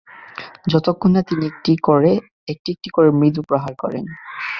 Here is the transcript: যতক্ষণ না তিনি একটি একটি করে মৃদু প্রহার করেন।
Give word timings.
যতক্ষণ 0.71 1.11
না 1.11 1.21
তিনি 1.21 1.43
একটি 1.45 1.71
একটি 2.71 2.89
করে 2.91 3.09
মৃদু 3.11 3.41
প্রহার 3.47 3.73
করেন। 3.75 4.03